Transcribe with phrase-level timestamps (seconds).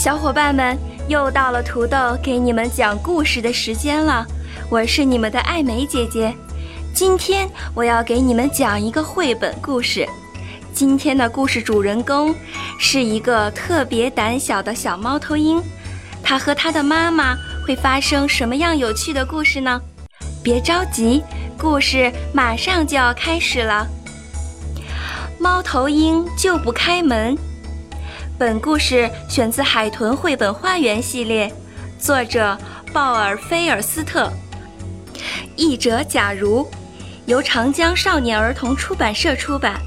[0.00, 0.78] 小伙伴们，
[1.08, 4.26] 又到了土豆给你们讲故事的时间了。
[4.70, 6.34] 我是你们的艾美姐姐，
[6.94, 10.08] 今天我要给你们讲一个绘本故事。
[10.72, 12.34] 今天的故事主人公
[12.78, 15.62] 是一个特别胆小的小猫头鹰，
[16.22, 19.78] 它和它的妈妈会发生什么样有趣的故事呢？
[20.42, 21.22] 别着急，
[21.58, 23.86] 故事马上就要开始了。
[25.38, 27.36] 猫头鹰就不开门。
[28.40, 31.52] 本故事选自《海豚绘本花园》系列，
[31.98, 32.56] 作者
[32.90, 34.32] 鲍尔菲尔斯特，
[35.56, 36.66] 译者假如，
[37.26, 39.78] 由长江少年儿童出版社出版。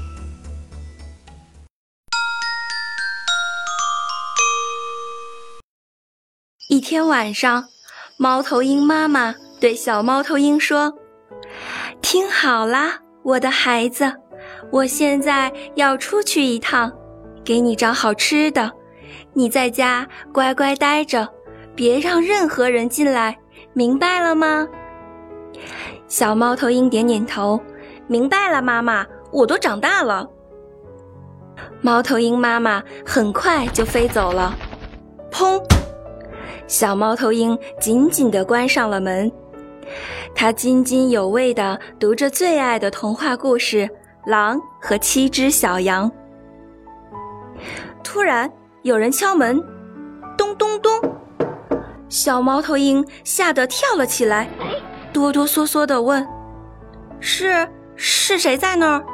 [6.68, 7.64] 一天晚上，
[8.16, 10.94] 猫头鹰妈妈对小猫头鹰说
[12.00, 14.14] ：“听好啦，我的孩子，
[14.70, 16.92] 我现在要出去一趟，
[17.44, 18.72] 给你找好吃的。
[19.32, 21.28] 你在家乖乖待着，
[21.74, 23.36] 别让任何人进来，
[23.72, 24.66] 明白了吗？”
[26.08, 27.60] 小猫头鹰点点头
[28.06, 30.28] ：“明白了，妈妈，我都长大了。”
[31.80, 34.56] 猫头鹰妈妈很快就飞走了。
[35.30, 35.60] 砰！
[36.66, 39.30] 小猫头鹰紧紧地关上了门，
[40.34, 43.78] 它津津有味地读着最爱的童话故事
[44.30, 46.10] 《狼和七只小羊》。
[48.04, 48.48] 突然，
[48.82, 49.60] 有人敲门，
[50.36, 50.92] 咚咚咚！
[52.08, 54.48] 小猫头鹰吓得跳了起来，
[55.12, 56.24] 哆哆嗦嗦地问
[57.18, 59.04] ：“是是谁在那儿？”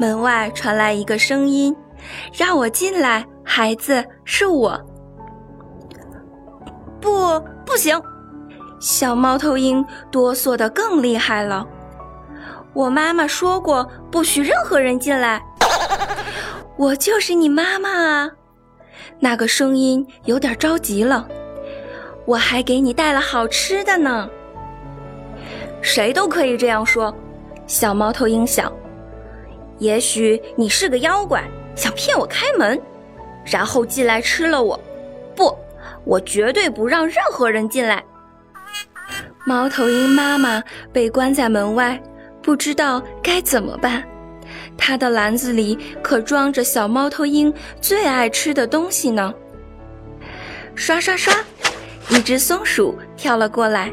[0.00, 1.76] 门外传来一个声音
[2.32, 4.80] ：“让我进来，孩子，是我。”
[7.02, 8.00] 不，不行！
[8.80, 11.66] 小猫头鹰哆嗦得更厉害了。
[12.72, 15.42] 我妈妈说过，不许任何人进来。
[16.76, 18.30] 我就是你妈妈啊！
[19.20, 21.28] 那个声音有点着急了。
[22.26, 24.28] 我还给你带了好吃的呢。
[25.82, 27.14] 谁都可以这样说。
[27.66, 28.72] 小猫头鹰想，
[29.78, 32.80] 也许你是个妖怪，想骗我开门，
[33.44, 34.78] 然后进来吃了我。
[35.34, 35.56] 不。
[36.04, 38.02] 我绝对不让任何人进来。
[39.46, 40.62] 猫头鹰妈妈
[40.92, 41.98] 被关在门外，
[42.42, 44.02] 不知道该怎么办。
[44.76, 49.32] 它的篮子里可装着小猫头鹰最爱吃的东西呢。
[50.74, 51.32] 刷刷刷，
[52.08, 53.92] 一只松鼠跳了过来。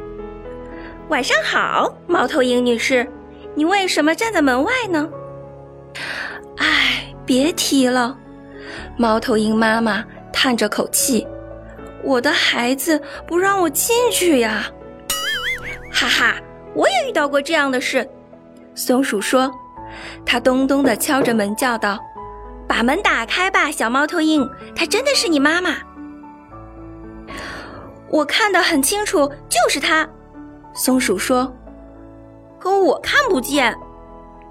[1.10, 3.08] 晚上好，猫头鹰女士，
[3.54, 5.10] 你为什么站在门外呢？
[6.58, 8.18] 唉，别提了。
[8.98, 11.28] 猫头鹰妈妈叹着口气。
[12.04, 14.66] 我的孩子不让我进去呀！
[15.92, 16.36] 哈哈，
[16.74, 18.08] 我也遇到过这样的事。
[18.74, 19.52] 松鼠说
[20.25, 22.00] ：“它咚咚地敲着门，叫道
[22.68, 25.75] ：‘把门打开吧，小猫头鹰，她真的是你妈妈。’
[28.09, 30.07] 我看得很清楚，就是她。”
[30.74, 31.53] 松鼠说
[32.59, 33.75] ：“可我看不见。”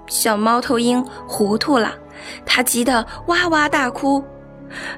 [0.07, 1.93] 小猫头鹰糊涂了，
[2.45, 4.23] 它急得哇哇大哭。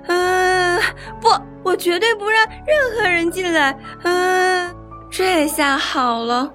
[0.08, 0.80] 嗯，
[1.22, 1.30] 不。
[1.64, 3.74] 我绝对不让任何人进来。
[4.04, 4.76] 嗯，
[5.10, 6.52] 这下好了，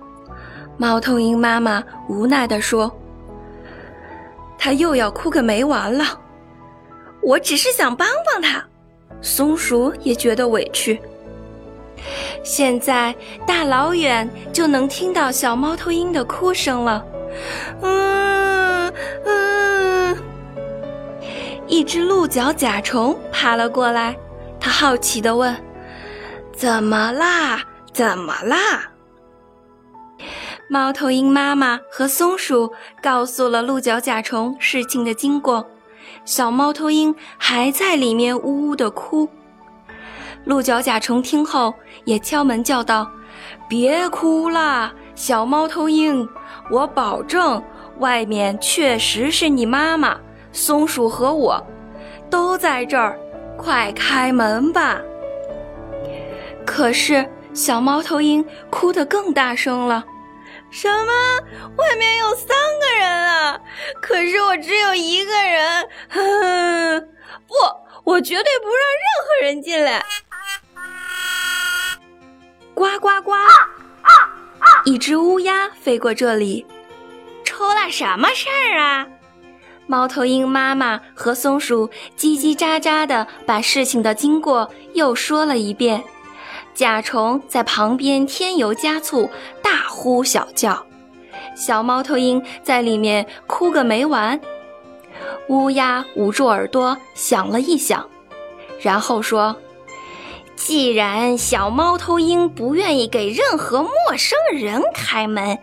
[0.77, 2.95] 猫头鹰妈妈无奈地说
[4.59, 6.05] ：“他又要哭个没完了。”
[7.23, 8.63] 我只是想帮帮他。
[9.21, 11.01] 松鼠也觉得委屈。
[12.45, 13.15] 现在
[13.47, 17.05] 大老远就能听到小猫头鹰的哭声了。
[17.83, 18.93] 嗯
[19.25, 20.17] 嗯，
[21.67, 24.17] 一只鹿角甲虫爬了过来。
[24.61, 25.55] 它好奇地问
[26.55, 27.61] ：“怎么啦？
[27.93, 28.88] 怎么啦？”
[30.71, 32.71] 猫头鹰妈妈和松鼠
[33.03, 35.67] 告诉了鹿角甲虫事情的经过。
[36.27, 39.29] 小猫头鹰还在里面呜呜地哭。
[40.45, 41.75] 鹿角甲虫听后
[42.05, 43.11] 也敲门叫道
[43.69, 46.29] ：“别哭啦，小猫头鹰，
[46.71, 47.63] 我保证，
[47.99, 50.19] 外面确实是你妈妈。
[50.53, 51.67] 松鼠和我
[52.29, 53.19] 都在这儿。”
[53.57, 55.01] 快开门吧！
[56.65, 60.05] 可是小猫头鹰哭得更大声了。
[60.71, 61.13] 什么？
[61.77, 62.49] 外面有三
[62.81, 63.61] 个人啊！
[64.01, 65.89] 可是我只有一个人。
[67.47, 67.55] 不，
[68.05, 70.05] 我绝对不让任何人进来。
[72.75, 73.33] 呱呱呱！
[74.85, 76.65] 一只乌鸦飞过这里，
[77.45, 79.07] 出了什么事儿啊？
[79.87, 86.05] 猫头鹰妈妈和松鼠叽叽喳喳的把事情的经过又说了一遍。
[86.79, 89.29] 甲虫在旁边添油加醋，
[89.61, 90.81] 大呼小叫；
[91.57, 94.41] 小猫头鹰在里面哭个没完。
[95.49, 98.09] 乌鸦捂住耳朵想了一想，
[98.81, 99.57] 然后说
[100.55, 105.59] ：“既然小猫头鹰不愿意给任何陌生人开门，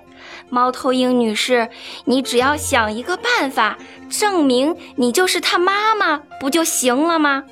[0.49, 1.69] 猫头鹰女士，
[2.03, 3.77] 你只要想一个办法，
[4.09, 7.45] 证明你就是他妈妈，不就行了吗？”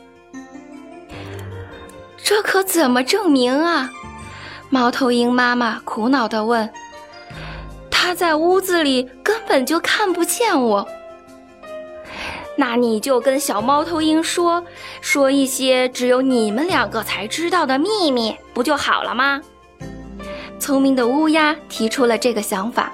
[2.24, 3.92] 这可怎么证明啊？
[4.70, 6.70] 猫头鹰妈妈苦恼地问。
[7.92, 10.88] 他在屋子里根本就看不见我。
[12.56, 14.64] 那你就跟小猫头鹰说，
[15.02, 19.42] 说一些只有你们两个才知道的秘密，不就好了吗？
[20.60, 22.92] 聪明的乌鸦提出了这个想法。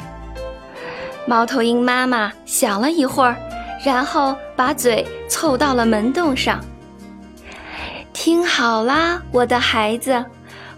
[1.28, 3.36] 猫头鹰妈妈想了一会儿，
[3.86, 6.60] 然后把嘴凑到了门洞上。
[8.19, 10.25] 听好啦，我的孩子，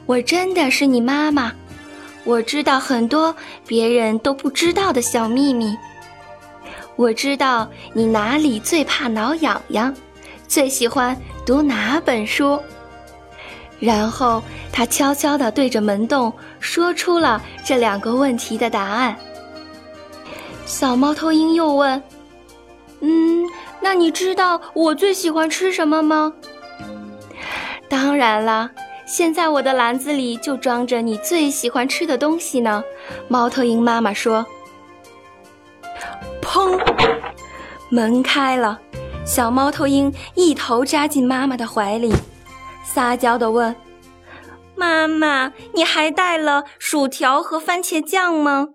[0.06, 1.52] 我真的是你妈妈。
[2.24, 3.36] 我知道很多
[3.66, 5.76] 别人都不知道的小秘密。
[6.96, 9.92] 我知道你哪里最怕挠痒痒，
[10.48, 12.62] 最喜欢读哪本书。
[13.80, 19.18] 然后他悄悄地对着门洞说出了这两个问题的答案。
[20.68, 22.04] 小猫头鹰又问
[23.02, 23.44] ：“嗯，
[23.82, 26.32] 那你知道我最喜欢吃什么吗？”
[27.92, 28.72] 当然了，
[29.06, 32.82] 现在我的篮子里就装着你最喜欢吃的东西呢。
[33.28, 34.46] 猫头鹰妈妈说
[36.42, 36.80] ：“砰！”
[37.92, 38.80] 门开了，
[39.26, 42.14] 小猫头鹰一头扎进妈妈的怀里，
[42.86, 43.76] 撒娇地问
[44.74, 48.70] ：“妈妈，你还带了薯条和番茄酱吗？”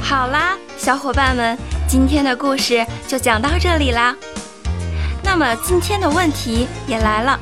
[0.00, 1.58] 好啦，小伙伴们，
[1.88, 4.14] 今天的故事就讲到这里啦。
[5.34, 7.40] 那么今天的问题也来了，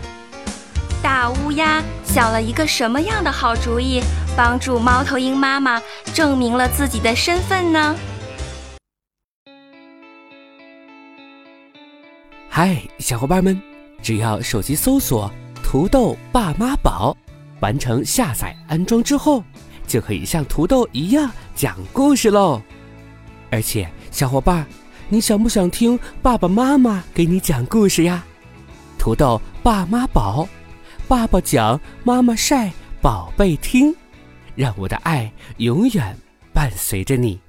[1.03, 4.01] 大乌鸦想了一个什么样的好主意，
[4.37, 5.83] 帮助猫头鹰妈妈
[6.15, 7.97] 证明了自己的身份呢？
[12.49, 13.61] 嗨，小伙伴们，
[14.01, 15.29] 只要手机搜索
[15.61, 17.17] “土豆爸妈宝”，
[17.59, 19.43] 完成下载安装之后，
[19.89, 22.63] 就可以像土豆一样讲故事喽。
[23.51, 24.65] 而且，小伙伴。
[25.13, 28.25] 你想不想听爸爸妈妈给你讲故事呀？
[28.97, 30.49] 土豆爸妈宝，
[31.09, 32.73] 爸爸讲，妈妈晒，
[33.03, 33.93] 宝贝听，
[34.55, 36.17] 让我的爱永远
[36.53, 37.41] 伴随着你。